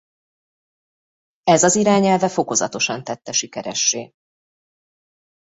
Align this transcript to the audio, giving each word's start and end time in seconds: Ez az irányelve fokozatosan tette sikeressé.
Ez 1.43 1.63
az 1.63 1.75
irányelve 1.75 2.27
fokozatosan 2.29 3.03
tette 3.03 3.31
sikeressé. 3.31 4.11